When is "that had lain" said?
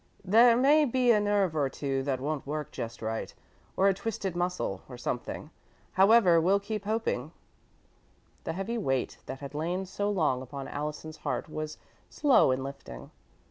9.27-9.85